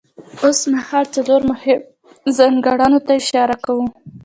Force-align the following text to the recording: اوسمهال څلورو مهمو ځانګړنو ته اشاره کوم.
اوسمهال 0.45 1.05
څلورو 1.15 1.47
مهمو 1.51 1.85
ځانګړنو 2.37 2.99
ته 3.05 3.11
اشاره 3.21 3.55
کوم. 3.65 3.87